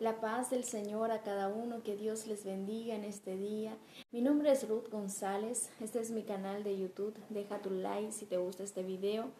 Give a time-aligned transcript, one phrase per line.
[0.00, 3.76] La paz del Señor a cada uno, que Dios les bendiga en este día.
[4.12, 7.18] Mi nombre es Ruth González, este es mi canal de YouTube.
[7.30, 9.32] Deja tu like si te gusta este video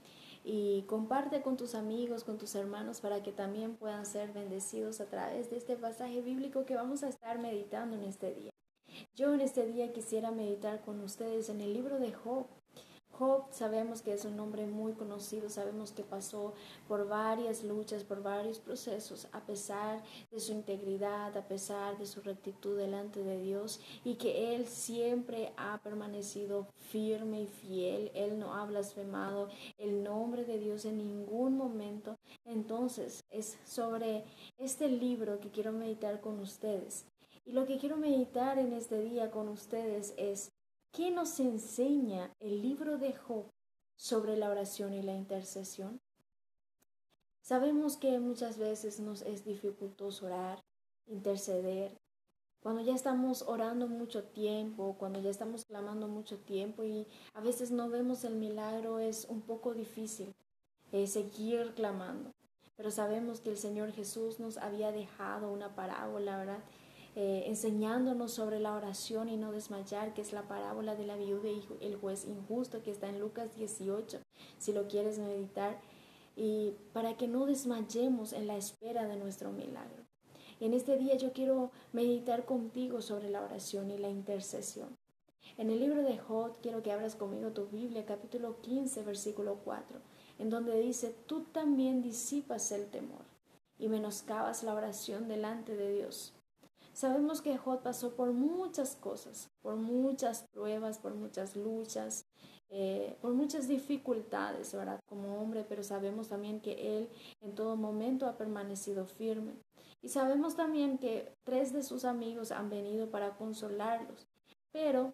[0.42, 5.06] y comparte con tus amigos, con tus hermanos para que también puedan ser bendecidos a
[5.06, 8.50] través de este pasaje bíblico que vamos a estar meditando en este día.
[9.14, 12.46] Yo en este día quisiera meditar con ustedes en el libro de Job.
[13.18, 16.54] Job sabemos que es un hombre muy conocido, sabemos que pasó
[16.86, 22.20] por varias luchas, por varios procesos, a pesar de su integridad, a pesar de su
[22.20, 28.54] rectitud delante de Dios y que él siempre ha permanecido firme y fiel, él no
[28.54, 29.48] ha blasfemado
[29.78, 32.16] el nombre de Dios en ningún momento.
[32.44, 34.24] Entonces es sobre
[34.58, 37.04] este libro que quiero meditar con ustedes.
[37.44, 40.52] Y lo que quiero meditar en este día con ustedes es
[40.92, 43.50] ¿Qué nos enseña el libro de Job
[43.96, 46.00] sobre la oración y la intercesión?
[47.42, 50.64] Sabemos que muchas veces nos es dificultoso orar,
[51.06, 51.96] interceder.
[52.60, 57.70] Cuando ya estamos orando mucho tiempo, cuando ya estamos clamando mucho tiempo y a veces
[57.70, 60.34] no vemos el milagro, es un poco difícil
[60.90, 62.32] eh, seguir clamando.
[62.76, 66.64] Pero sabemos que el Señor Jesús nos había dejado una parábola, ¿verdad?
[67.20, 71.48] Eh, enseñándonos sobre la oración y no desmayar, que es la parábola de la viuda
[71.48, 74.20] y el juez injusto que está en Lucas 18,
[74.58, 75.80] si lo quieres meditar,
[76.36, 80.04] y para que no desmayemos en la espera de nuestro milagro.
[80.60, 84.96] en este día yo quiero meditar contigo sobre la oración y la intercesión.
[85.56, 89.98] En el libro de Job quiero que abras conmigo tu Biblia, capítulo 15, versículo 4,
[90.38, 93.24] en donde dice, tú también disipas el temor
[93.76, 96.37] y menoscabas la oración delante de Dios.
[96.98, 102.26] Sabemos que Job pasó por muchas cosas, por muchas pruebas, por muchas luchas,
[102.70, 104.98] eh, por muchas dificultades, ¿verdad?
[105.08, 107.08] Como hombre, pero sabemos también que él
[107.40, 109.52] en todo momento ha permanecido firme.
[110.02, 114.26] Y sabemos también que tres de sus amigos han venido para consolarlos,
[114.72, 115.12] pero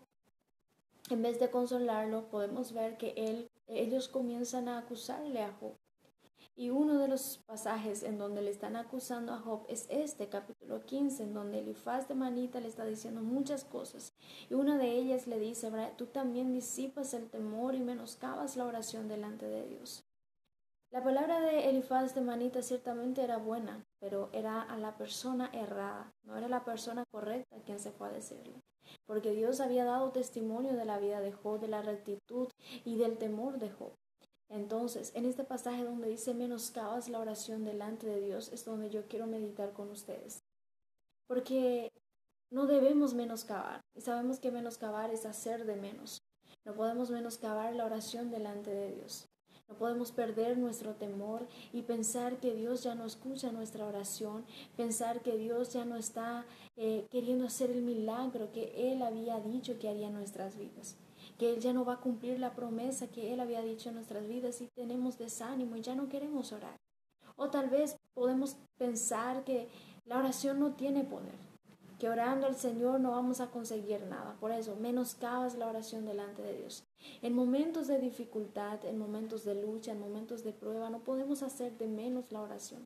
[1.11, 5.77] en vez de consolarlo, podemos ver que él, ellos comienzan a acusarle a Job.
[6.57, 10.85] Y uno de los pasajes en donde le están acusando a Job es este capítulo
[10.85, 14.15] 15, en donde Elifaz de Manita le está diciendo muchas cosas.
[14.49, 19.09] Y una de ellas le dice, tú también disipas el temor y menoscabas la oración
[19.09, 20.05] delante de Dios.
[20.93, 26.15] La palabra de Elifaz de Manita ciertamente era buena, pero era a la persona errada,
[26.23, 28.63] no era la persona correcta quien se fue a decirle.
[29.07, 32.47] Porque Dios había dado testimonio de la vida de Job, de la rectitud
[32.85, 33.97] y del temor de Job.
[34.49, 39.07] Entonces, en este pasaje donde dice menoscabas la oración delante de Dios, es donde yo
[39.09, 40.45] quiero meditar con ustedes.
[41.27, 41.91] Porque
[42.51, 43.81] no debemos menoscabar.
[43.95, 46.23] Y sabemos que menoscabar es hacer de menos.
[46.65, 49.27] No podemos menoscabar la oración delante de Dios.
[49.67, 54.45] No podemos perder nuestro temor y pensar que Dios ya no escucha nuestra oración,
[54.77, 56.45] pensar que Dios ya no está
[56.77, 60.99] eh, queriendo hacer el milagro que Él había dicho que haría en nuestras vidas
[61.39, 64.27] que Él ya no va a cumplir la promesa que Él había dicho en nuestras
[64.27, 66.77] vidas y tenemos desánimo y ya no queremos orar.
[67.37, 69.69] O tal vez podemos pensar que
[70.05, 71.35] la oración no tiene poder,
[71.99, 74.37] que orando al Señor no vamos a conseguir nada.
[74.39, 76.85] Por eso, menoscabas la oración delante de Dios.
[77.23, 81.77] En momentos de dificultad, en momentos de lucha, en momentos de prueba, no podemos hacer
[81.77, 82.85] de menos la oración.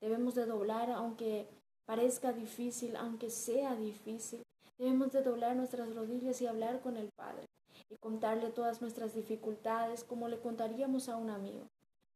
[0.00, 1.48] Debemos de doblar aunque
[1.86, 4.42] parezca difícil, aunque sea difícil.
[4.76, 7.46] Debemos de doblar nuestras rodillas y hablar con el Padre
[7.88, 11.68] y contarle todas nuestras dificultades como le contaríamos a un amigo.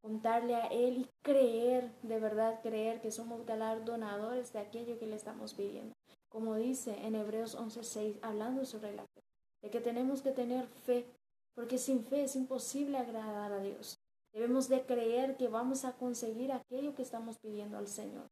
[0.02, 5.16] Contarle a él y creer, de verdad creer que somos galardonadores de aquello que le
[5.16, 5.94] estamos pidiendo.
[6.28, 9.22] Como dice en Hebreos 11:6, hablando sobre la fe,
[9.62, 11.06] de que tenemos que tener fe,
[11.54, 13.98] porque sin fe es imposible agradar a Dios.
[14.32, 18.28] Debemos de creer que vamos a conseguir aquello que estamos pidiendo al Señor,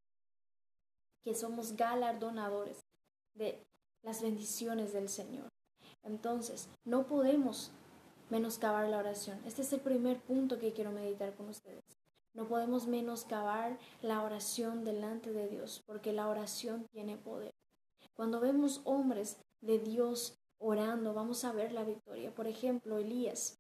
[1.23, 2.79] que somos galardonadores
[3.35, 3.67] de
[4.03, 5.49] las bendiciones del Señor.
[6.03, 7.71] Entonces, no podemos
[8.31, 9.41] menoscabar la oración.
[9.47, 11.83] Este es el primer punto que quiero meditar con ustedes.
[12.35, 17.53] No podemos menoscabar la oración delante de Dios, porque la oración tiene poder.
[18.15, 22.35] Cuando vemos hombres de Dios orando, vamos a ver la victoria.
[22.35, 23.59] Por ejemplo, Elías,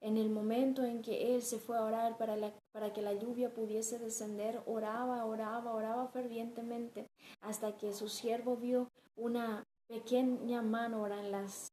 [0.00, 2.36] en el momento en que él se fue a orar para,
[2.72, 7.08] para que la lluvia pudiese descender, oraba, oraba, oraba fervientemente,
[7.40, 11.68] hasta que su siervo vio una pequeña mano en las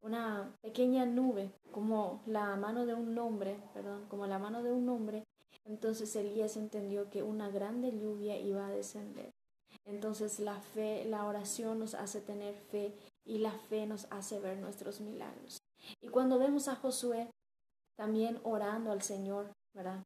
[0.00, 4.88] una pequeña nube como la mano de un hombre, perdón, como la mano de un
[4.88, 5.24] hombre,
[5.64, 9.32] entonces Elías entendió que una grande lluvia iba a descender.
[9.84, 12.94] Entonces la fe, la oración nos hace tener fe
[13.24, 15.58] y la fe nos hace ver nuestros milagros.
[16.00, 17.28] Y cuando vemos a Josué
[17.96, 20.04] también orando al Señor, ¿verdad?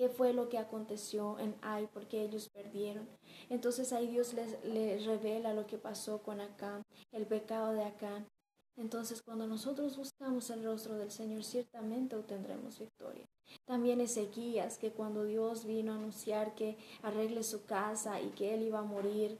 [0.00, 3.06] Qué fue lo que aconteció en Ai, porque ellos perdieron.
[3.50, 6.82] Entonces ahí Dios les, les revela lo que pasó con Acán,
[7.12, 8.26] el pecado de Acán.
[8.78, 13.26] Entonces cuando nosotros buscamos el rostro del Señor, ciertamente obtendremos victoria.
[13.66, 18.62] También Ezequías, que cuando Dios vino a anunciar que arregle su casa y que él
[18.62, 19.38] iba a morir.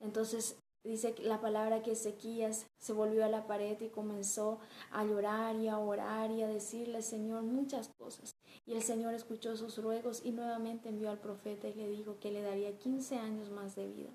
[0.00, 4.60] Entonces dice la palabra que Ezequías se volvió a la pared y comenzó
[4.90, 8.36] a llorar y a orar y a decirle, Señor, muchas cosas.
[8.66, 12.30] Y el Señor escuchó sus ruegos y nuevamente envió al profeta y le dijo que
[12.30, 14.10] le daría 15 años más de vida.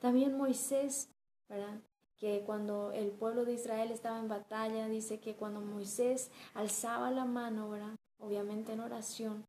[0.00, 1.08] También Moisés,
[2.16, 7.24] que cuando el pueblo de Israel estaba en batalla, dice que cuando Moisés alzaba la
[7.24, 7.70] mano.
[8.18, 9.46] Obviamente en oración,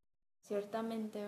[0.48, 1.22] ciertamente.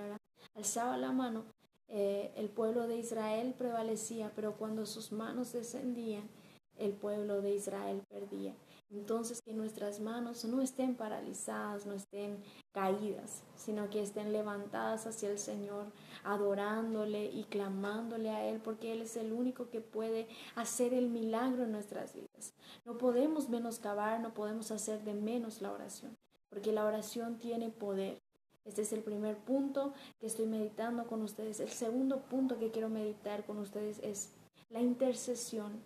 [0.55, 1.43] Alzaba la mano,
[1.87, 6.29] eh, el pueblo de Israel prevalecía, pero cuando sus manos descendían,
[6.77, 8.55] el pueblo de Israel perdía.
[8.93, 12.37] Entonces que nuestras manos no estén paralizadas, no estén
[12.71, 15.91] caídas, sino que estén levantadas hacia el Señor,
[16.23, 21.63] adorándole y clamándole a Él, porque Él es el único que puede hacer el milagro
[21.63, 22.53] en nuestras vidas.
[22.85, 26.15] No podemos menoscabar, no podemos hacer de menos la oración,
[26.49, 28.21] porque la oración tiene poder.
[28.65, 31.59] Este es el primer punto que estoy meditando con ustedes.
[31.59, 34.29] El segundo punto que quiero meditar con ustedes es
[34.69, 35.81] la intercesión.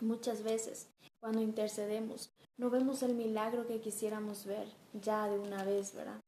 [0.00, 0.88] Muchas veces
[1.20, 6.20] cuando intercedemos no vemos el milagro que quisiéramos ver ya de una vez, ¿verdad?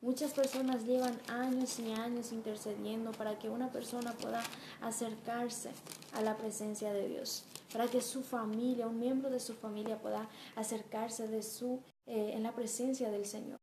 [0.00, 4.42] Muchas personas llevan años y años intercediendo para que una persona pueda
[4.80, 5.70] acercarse
[6.12, 10.28] a la presencia de Dios, para que su familia, un miembro de su familia pueda
[10.56, 13.61] acercarse de su, eh, en la presencia del Señor.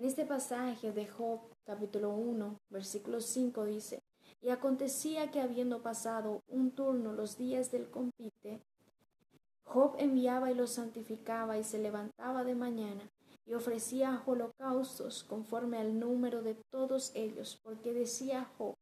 [0.00, 4.02] En este pasaje de Job capítulo 1, versículo 5 dice,
[4.40, 8.62] y acontecía que habiendo pasado un turno los días del compite,
[9.62, 13.10] Job enviaba y los santificaba y se levantaba de mañana
[13.44, 18.76] y ofrecía holocaustos conforme al número de todos ellos, porque decía Job,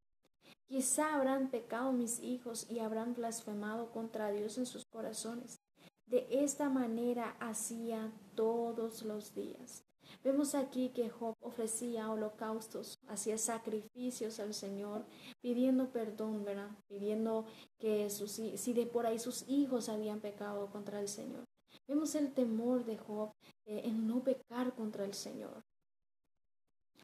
[0.69, 5.59] quizá habrán pecado mis hijos y habrán blasfemado contra Dios en sus corazones.
[6.07, 9.83] De esta manera hacía todos los días.
[10.25, 15.05] Vemos aquí que Job ofrecía holocaustos, hacía sacrificios al Señor,
[15.41, 16.71] pidiendo perdón, ¿verdad?
[16.89, 17.47] Pidiendo
[17.79, 21.45] que sus, si de por ahí sus hijos habían pecado contra el Señor.
[21.87, 23.33] Vemos el temor de Job
[23.65, 25.63] eh, en no pecar contra el Señor.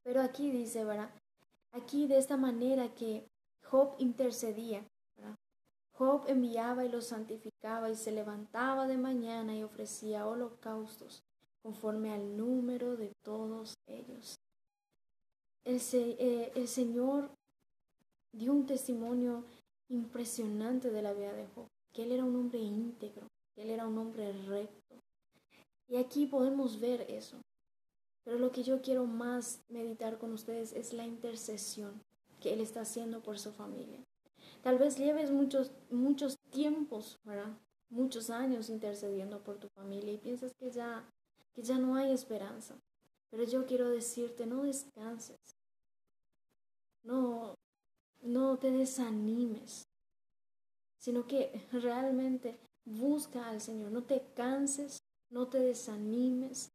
[0.03, 1.11] Pero aquí dice, ¿verdad?
[1.73, 3.27] Aquí de esta manera que
[3.63, 4.87] Job intercedía.
[5.93, 11.24] Job enviaba y los santificaba y se levantaba de mañana y ofrecía holocaustos
[11.65, 14.37] conforme al número de todos ellos.
[15.65, 17.31] El, eh, el Señor
[18.33, 19.45] dio un testimonio
[19.89, 23.87] impresionante de la vida de Job, que él era un hombre íntegro, que él era
[23.87, 24.97] un hombre recto.
[25.89, 27.41] Y aquí podemos ver eso.
[28.25, 32.03] Pero lo que yo quiero más meditar con ustedes es la intercesión
[32.41, 34.03] que él está haciendo por su familia.
[34.63, 37.19] Tal vez lleves muchos, muchos tiempos.
[37.91, 41.09] Muchos años intercediendo por tu familia y piensas que ya
[41.55, 42.77] que ya no hay esperanza.
[43.31, 45.57] Pero yo quiero decirte, no descanses.
[47.03, 47.55] No,
[48.23, 49.87] no te desanimes,
[50.99, 53.93] sino que realmente busca al Señor.
[53.93, 56.71] No te canses, no te desanimes.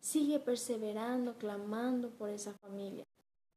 [0.00, 3.04] Sigue perseverando, clamando por esa familia.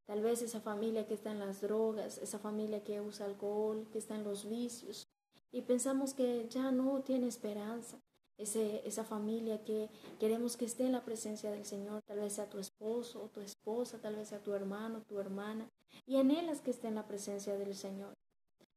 [0.06, 3.98] Tal vez esa familia que está en las drogas, esa familia que usa alcohol, que
[3.98, 5.06] está en los vicios.
[5.52, 8.00] Y pensamos que ya no tiene esperanza
[8.38, 9.90] esa familia que
[10.20, 13.42] queremos que esté en la presencia del Señor, tal vez sea tu esposo o tu
[13.42, 15.70] esposa, tal vez sea tu hermano, tu hermana,
[16.06, 18.14] y anhelas que esté en la presencia del Señor.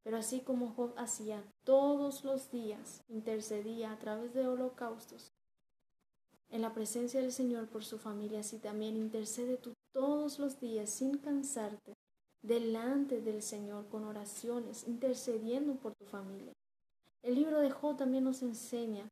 [0.02, 5.32] Pero así como Job hacía todos los días, intercedía a través de holocaustos
[6.50, 10.90] en la presencia del Señor por su familia, así también intercede tú todos los días
[10.90, 11.94] sin cansarte
[12.42, 16.52] delante del Señor con oraciones, intercediendo por tu familia.
[17.22, 19.08] El libro de Job también nos enseña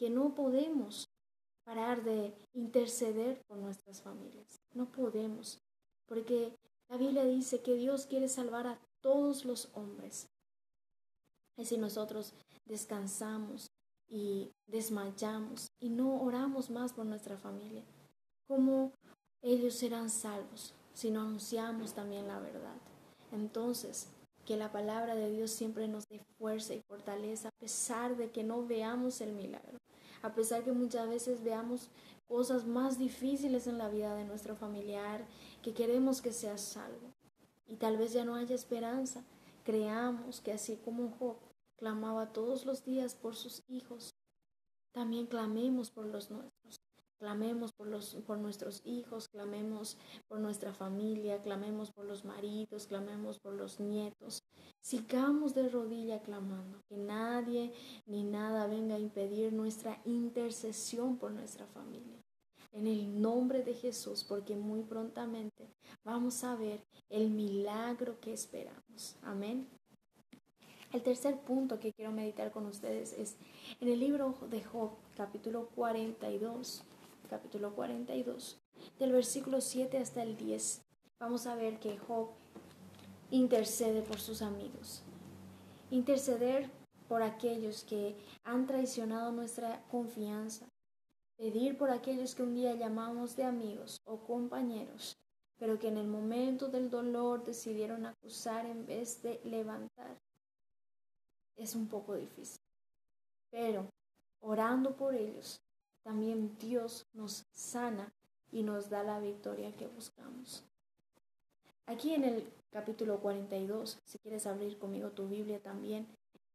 [0.00, 1.10] que no podemos
[1.62, 4.62] parar de interceder por nuestras familias.
[4.72, 5.60] No podemos,
[6.06, 6.56] porque
[6.88, 10.30] la Biblia dice que Dios quiere salvar a todos los hombres.
[11.58, 12.32] Y si nosotros
[12.64, 13.70] descansamos
[14.08, 17.84] y desmayamos y no oramos más por nuestra familia,
[18.48, 18.94] ¿cómo
[19.42, 22.78] ellos serán salvos si no anunciamos también la verdad?
[23.32, 24.08] Entonces,
[24.46, 28.42] que la palabra de Dios siempre nos dé fuerza y fortaleza a pesar de que
[28.42, 29.78] no veamos el milagro
[30.22, 31.88] a pesar que muchas veces veamos
[32.28, 35.26] cosas más difíciles en la vida de nuestro familiar,
[35.62, 37.12] que queremos que sea salvo.
[37.66, 39.24] Y tal vez ya no haya esperanza.
[39.64, 41.36] Creamos que así como Job
[41.76, 44.14] clamaba todos los días por sus hijos,
[44.92, 46.79] también clamemos por los nuestros.
[47.20, 53.38] Clamemos por, los, por nuestros hijos, clamemos por nuestra familia, clamemos por los maridos, clamemos
[53.38, 54.42] por los nietos.
[54.80, 57.74] Sigamos de rodilla clamando, que nadie
[58.06, 62.24] ni nada venga a impedir nuestra intercesión por nuestra familia.
[62.72, 65.68] En el nombre de Jesús, porque muy prontamente
[66.02, 69.16] vamos a ver el milagro que esperamos.
[69.20, 69.68] Amén.
[70.90, 73.36] El tercer punto que quiero meditar con ustedes es
[73.78, 76.82] en el libro de Job, capítulo 42,
[77.30, 78.60] capítulo 42,
[78.98, 80.82] del versículo 7 hasta el 10.
[81.20, 82.30] Vamos a ver que Job
[83.30, 85.02] intercede por sus amigos.
[85.90, 86.68] Interceder
[87.08, 90.66] por aquellos que han traicionado nuestra confianza.
[91.36, 95.16] Pedir por aquellos que un día llamamos de amigos o compañeros,
[95.56, 100.18] pero que en el momento del dolor decidieron acusar en vez de levantar
[101.60, 102.60] es un poco difícil.
[103.50, 103.86] Pero
[104.40, 105.60] orando por ellos,
[106.02, 108.12] también Dios nos sana
[108.52, 110.64] y nos da la victoria que buscamos.
[111.86, 116.06] Aquí en el capítulo 42, si quieres abrir conmigo tu Biblia también,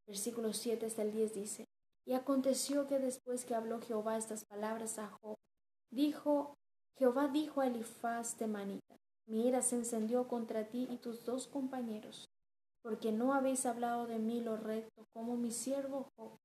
[0.07, 1.65] versículo 7 hasta el 10 dice,
[2.05, 5.35] y aconteció que después que habló Jehová estas palabras a Job,
[5.89, 6.55] dijo,
[6.97, 8.95] Jehová dijo a Elifaz de Manita,
[9.27, 12.29] mi ira se encendió contra ti y tus dos compañeros,
[12.81, 16.37] porque no habéis hablado de mí lo recto, como mi siervo Job.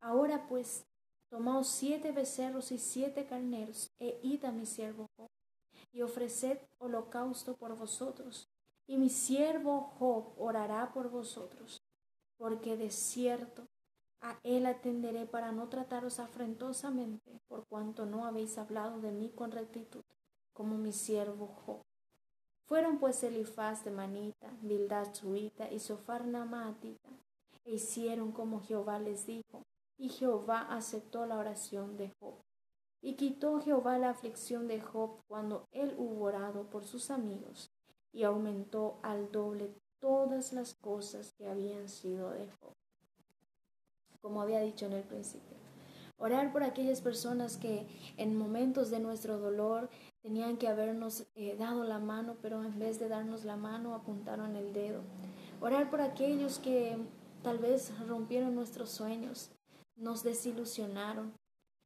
[0.00, 0.84] Ahora pues,
[1.30, 5.28] tomaos siete becerros y siete carneros, e id a mi siervo Job,
[5.92, 8.48] y ofreced holocausto por vosotros,
[8.86, 11.80] y mi siervo Job orará por vosotros,
[12.36, 13.68] porque de cierto
[14.20, 19.52] a él atenderé para no trataros afrentosamente, por cuanto no habéis hablado de mí con
[19.52, 20.02] rectitud,
[20.52, 21.80] como mi siervo Job.
[22.66, 27.08] Fueron pues Elifaz de Manita, Bildad suita y Sofar Namatita,
[27.64, 29.62] e hicieron como Jehová les dijo,
[30.00, 32.42] y Jehová aceptó la oración de Job.
[33.02, 37.70] Y quitó Jehová la aflicción de Job cuando él hubo orado por sus amigos,
[38.10, 42.72] y aumentó al doble todas las cosas que habían sido de Job.
[44.22, 45.58] Como había dicho en el principio.
[46.16, 49.90] Orar por aquellas personas que en momentos de nuestro dolor
[50.22, 54.56] tenían que habernos eh, dado la mano, pero en vez de darnos la mano apuntaron
[54.56, 55.02] el dedo.
[55.60, 56.98] Orar por aquellos que
[57.42, 59.50] tal vez rompieron nuestros sueños,
[60.00, 61.32] nos desilusionaron,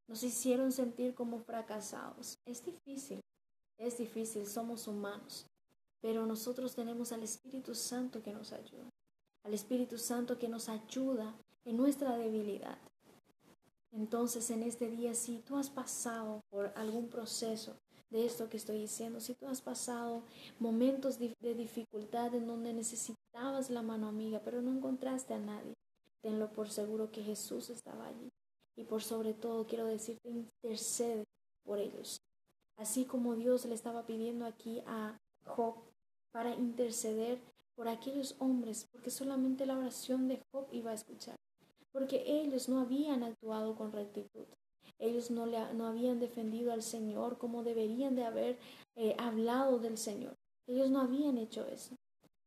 [0.07, 2.39] nos hicieron sentir como fracasados.
[2.45, 3.21] Es difícil,
[3.77, 5.45] es difícil, somos humanos,
[6.01, 8.89] pero nosotros tenemos al Espíritu Santo que nos ayuda,
[9.43, 12.77] al Espíritu Santo que nos ayuda en nuestra debilidad.
[13.91, 17.77] Entonces, en este día, si tú has pasado por algún proceso
[18.09, 20.23] de esto que estoy diciendo, si tú has pasado
[20.59, 25.73] momentos de dificultad en donde necesitabas la mano amiga, pero no encontraste a nadie,
[26.25, 28.31] tenlo por seguro que Jesús estaba allí.
[28.75, 31.23] Y por sobre todo, quiero decirte, intercede
[31.63, 32.17] por ellos.
[32.77, 35.75] Así como Dios le estaba pidiendo aquí a Job
[36.31, 37.39] para interceder
[37.75, 41.35] por aquellos hombres, porque solamente la oración de Job iba a escuchar
[41.95, 44.43] porque ellos no habían actuado con rectitud.
[44.99, 48.59] Ellos no, le, no habían defendido al Señor como deberían de haber
[48.97, 50.35] eh, hablado del Señor.
[50.67, 51.95] Ellos no habían hecho eso.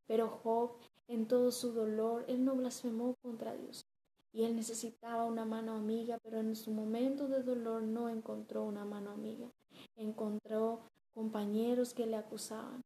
[0.05, 0.73] Pero Job,
[1.09, 3.83] en todo su dolor, él no blasfemó contra Dios.
[4.31, 8.85] Y él necesitaba una mano amiga, pero en su momento de dolor no encontró una
[8.85, 9.49] mano amiga.
[9.95, 10.81] Encontró
[11.15, 12.81] compañeros que le acusaban.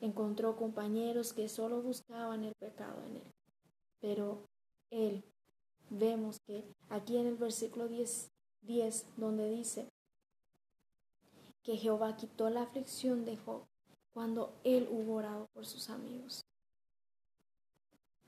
[0.00, 3.32] Encontró compañeros que solo buscaban el pecado en él.
[4.00, 4.42] Pero
[4.90, 5.22] él
[5.90, 8.30] vemos que aquí en el versículo 10,
[8.62, 9.88] 10 donde dice
[11.62, 13.62] que Jehová quitó la aflicción de Job
[14.12, 16.47] cuando él hubo orado por sus amigos.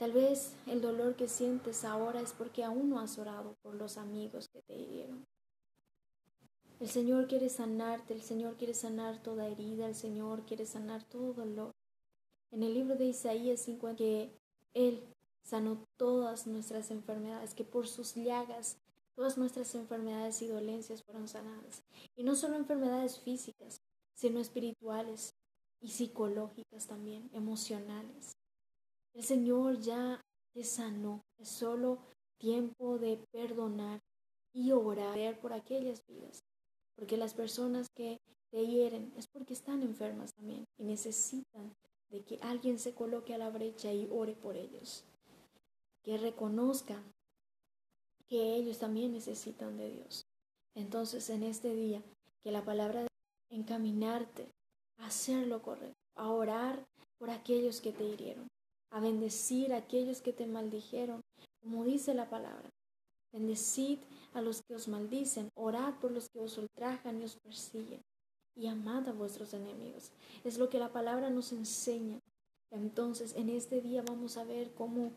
[0.01, 3.99] Tal vez el dolor que sientes ahora es porque aún no has orado por los
[3.99, 5.27] amigos que te hirieron.
[6.81, 11.35] El Señor quiere sanarte, el Señor quiere sanar toda herida, el Señor quiere sanar todo
[11.35, 11.75] dolor.
[12.51, 14.33] En el libro de Isaías 50, que
[14.73, 15.05] Él
[15.43, 18.79] sanó todas nuestras enfermedades, que por sus llagas
[19.15, 21.83] todas nuestras enfermedades y dolencias fueron sanadas.
[22.17, 23.83] Y no solo enfermedades físicas,
[24.15, 25.35] sino espirituales
[25.79, 28.40] y psicológicas también, emocionales.
[29.15, 30.21] El Señor ya
[30.53, 31.23] te sanó.
[31.39, 31.99] Es solo
[32.39, 34.01] tiempo de perdonar
[34.53, 36.43] y orar por aquellas vidas.
[36.97, 38.19] Porque las personas que
[38.51, 41.75] te hieren es porque están enfermas también y necesitan
[42.11, 45.05] de que alguien se coloque a la brecha y ore por ellos
[46.03, 47.13] que reconozcan
[48.29, 50.27] que ellos también necesitan de Dios.
[50.75, 52.03] Entonces en este día,
[52.43, 53.09] que la palabra de
[53.51, 54.49] encaminarte
[54.99, 56.87] a hacer lo correcto, a orar
[57.19, 58.47] por aquellos que te hirieron,
[58.91, 61.21] a bendecir a aquellos que te maldijeron,
[61.61, 62.71] como dice la palabra,
[63.33, 64.01] Bendecid
[64.33, 68.03] a los que os maldicen, orad por los que os ultrajan y os persiguen,
[68.57, 70.11] y amad a vuestros enemigos.
[70.43, 72.19] Es lo que la palabra nos enseña.
[72.71, 75.13] Entonces, en este día vamos a ver cómo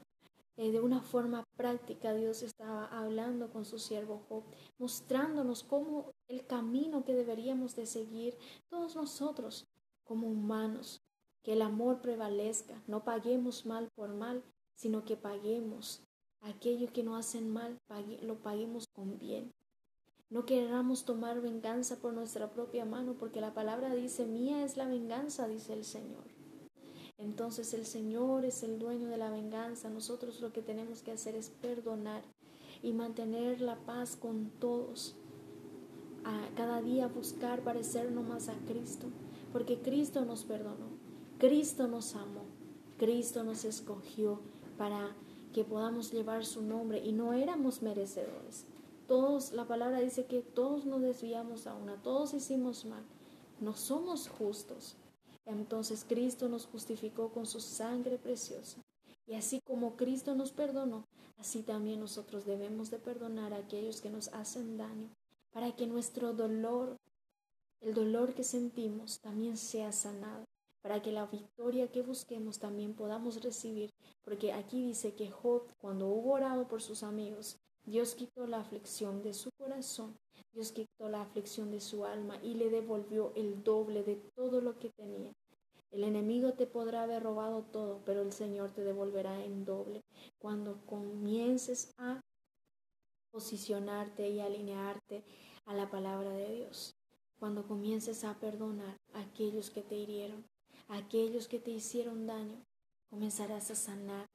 [0.58, 4.44] eh, de una forma práctica Dios estaba hablando con su siervo Job,
[4.78, 8.38] mostrándonos cómo el camino que deberíamos de seguir
[8.70, 9.66] todos nosotros
[10.04, 11.02] como humanos,
[11.44, 14.44] que el amor prevalezca, no paguemos mal por mal,
[14.76, 16.02] sino que paguemos
[16.42, 17.80] aquello que no hacen mal,
[18.22, 19.54] lo paguemos con bien.
[20.30, 24.88] No queramos tomar venganza por nuestra propia mano, porque la palabra dice, mía es la
[24.88, 26.26] venganza, dice el Señor.
[27.18, 29.90] Entonces el Señor es el dueño de la venganza.
[29.90, 32.24] Nosotros lo que tenemos que hacer es perdonar
[32.82, 35.16] y mantener la paz con todos.
[36.26, 39.08] A cada día buscar parecernos más a Cristo,
[39.52, 40.93] porque Cristo nos perdonó,
[41.44, 42.46] Cristo nos amó,
[42.98, 44.40] Cristo nos escogió
[44.78, 45.14] para
[45.52, 48.64] que podamos llevar su nombre y no éramos merecedores.
[49.10, 53.04] Todos, la palabra dice que todos nos desviamos a una, todos hicimos mal,
[53.60, 54.96] no somos justos.
[55.46, 58.82] Entonces Cristo nos justificó con su sangre preciosa.
[59.28, 61.04] Y así como Cristo nos perdonó,
[61.38, 65.10] así también nosotros debemos de perdonar a aquellos que nos hacen daño,
[65.52, 66.96] para que nuestro dolor,
[67.82, 70.46] el dolor que sentimos, también sea sanado
[70.84, 76.08] para que la victoria que busquemos también podamos recibir, porque aquí dice que Job, cuando
[76.08, 80.20] hubo orado por sus amigos, Dios quitó la aflicción de su corazón,
[80.52, 84.78] Dios quitó la aflicción de su alma y le devolvió el doble de todo lo
[84.78, 85.32] que tenía.
[85.90, 90.04] El enemigo te podrá haber robado todo, pero el Señor te devolverá en doble
[90.38, 92.20] cuando comiences a
[93.32, 95.24] posicionarte y alinearte
[95.66, 96.94] a la palabra de Dios.
[97.40, 100.46] Cuando comiences a perdonar a aquellos que te hirieron,
[100.88, 102.64] aquellos que te hicieron daño,
[103.10, 104.26] comenzarás a sanar,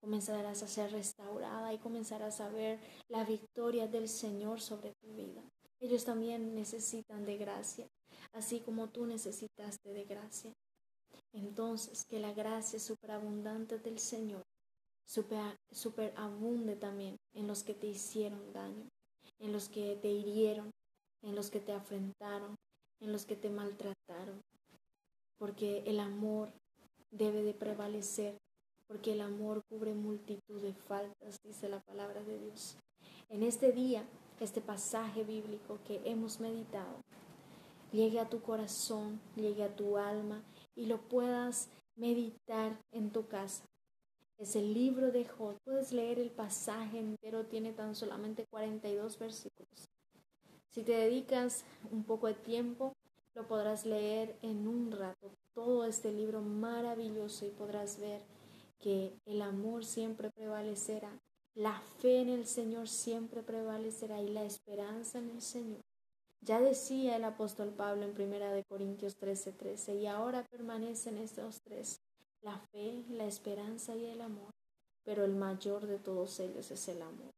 [0.00, 5.42] comenzarás a ser restaurada y comenzarás a ver la victoria del Señor sobre tu vida.
[5.80, 7.86] Ellos también necesitan de gracia,
[8.32, 10.52] así como tú necesitaste de gracia.
[11.32, 14.42] Entonces, que la gracia superabundante del Señor
[15.70, 18.88] superabunde también en los que te hicieron daño,
[19.38, 20.70] en los que te hirieron,
[21.22, 22.56] en los que te afrentaron,
[23.00, 24.40] en los que te maltrataron,
[25.38, 26.52] porque el amor
[27.10, 28.36] debe de prevalecer,
[28.86, 32.76] porque el amor cubre multitud de faltas, dice la palabra de Dios.
[33.28, 34.04] En este día,
[34.40, 37.00] este pasaje bíblico que hemos meditado,
[37.92, 40.42] llegue a tu corazón, llegue a tu alma
[40.74, 43.64] y lo puedas meditar en tu casa.
[44.38, 45.56] Es el libro de Job.
[45.64, 49.88] Puedes leer el pasaje entero, tiene tan solamente 42 versículos.
[50.70, 52.92] Si te dedicas un poco de tiempo,
[53.38, 58.20] lo podrás leer en un rato, todo este libro maravilloso y podrás ver
[58.80, 61.16] que el amor siempre prevalecerá,
[61.54, 65.80] la fe en el Señor siempre prevalecerá y la esperanza en el Señor.
[66.40, 71.60] Ya decía el apóstol Pablo en primera de Corintios 13:13, 13, y ahora permanecen estos
[71.62, 72.00] tres,
[72.42, 74.50] la fe, la esperanza y el amor,
[75.04, 77.30] pero el mayor de todos ellos es el amor.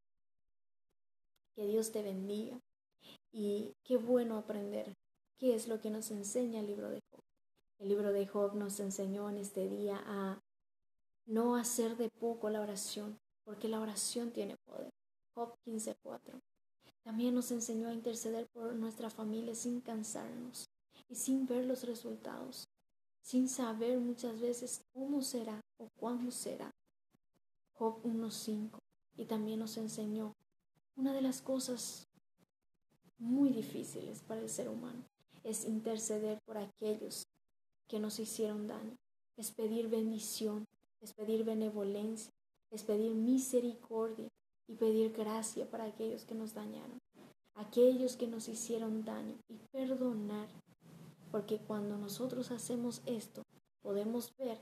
[1.55, 2.59] Que Dios te bendiga
[3.33, 4.95] y qué bueno aprender
[5.41, 7.23] ¿Qué es lo que nos enseña el libro de Job?
[7.79, 10.39] El libro de Job nos enseñó en este día a
[11.25, 14.91] no hacer de poco la oración, porque la oración tiene poder.
[15.35, 16.43] Job 15:4.
[17.03, 20.69] También nos enseñó a interceder por nuestra familia sin cansarnos
[21.09, 22.69] y sin ver los resultados,
[23.23, 26.71] sin saber muchas veces cómo será o cuándo será.
[27.73, 28.79] Job 1:5.
[29.17, 30.35] Y también nos enseñó
[30.97, 32.11] una de las cosas
[33.17, 35.03] muy difíciles para el ser humano,
[35.45, 37.25] es interceder por aquellos
[37.89, 38.97] que nos hicieron daño,
[39.37, 40.65] es pedir bendición,
[41.01, 42.31] es pedir benevolencia,
[42.71, 44.29] es pedir misericordia
[44.69, 46.99] y pedir gracia para aquellos que nos dañaron,
[47.55, 50.49] aquellos que nos hicieron daño y perdonar,
[51.31, 53.43] porque cuando nosotros hacemos esto,
[53.83, 54.61] podemos ver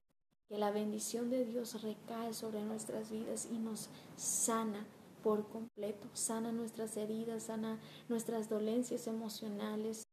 [0.48, 4.86] que la bendición de Dios recae sobre nuestras vidas y nos sana
[5.22, 10.04] por completo, sana nuestras heridas, sana nuestras dolencias emocionales,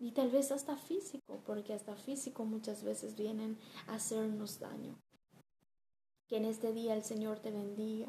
[0.00, 4.98] y tal vez hasta físico, porque hasta físico muchas veces vienen a hacernos daño.
[6.26, 8.08] Que en este día el Señor te bendiga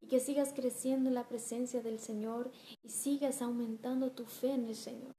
[0.00, 2.52] y que sigas creciendo en la presencia del Señor
[2.82, 5.12] y sigas aumentando tu fe en el Señor.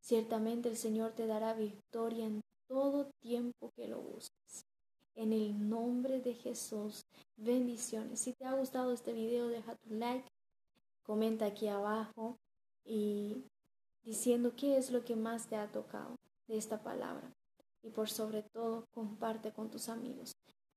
[0.00, 4.64] Ciertamente el Señor te dará victoria en todo tiempo que lo busques.
[5.16, 7.02] En el nombre de Jesús,
[7.36, 8.20] bendiciones.
[8.20, 10.28] Si te ha gustado este video, deja tu like,
[11.02, 12.36] comenta aquí abajo
[12.84, 13.44] y
[14.04, 17.32] diciendo qué es lo que más te ha tocado de esta palabra.
[17.82, 20.32] Y por sobre todo, comparte con tus amigos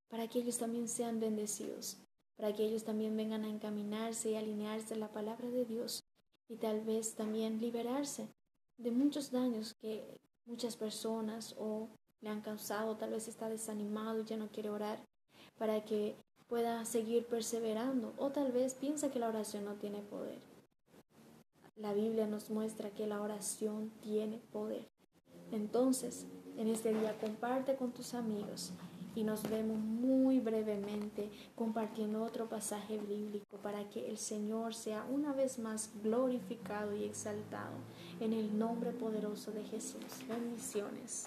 [0.08, 1.98] para que ellos también sean bendecidos.
[2.36, 6.02] para que ellos también vengan a encaminarse y alinearse a la palabra de Dios
[6.48, 8.28] y tal vez también liberarse
[8.76, 11.88] de muchos daños que muchas personas o
[12.20, 14.98] le han causado, tal vez está desanimado y ya no quiere orar,
[15.58, 16.16] para que
[16.48, 20.38] pueda seguir perseverando o tal vez piensa que la oración no tiene poder.
[21.76, 24.88] La Biblia nos muestra que la oración tiene poder.
[25.50, 26.24] Entonces,
[26.56, 28.72] en este día comparte con tus amigos
[29.16, 35.32] y nos vemos muy brevemente compartiendo otro pasaje bíblico para que el Señor sea una
[35.32, 37.74] vez más glorificado y exaltado
[38.20, 40.04] en el nombre poderoso de Jesús.
[40.28, 41.26] Bendiciones.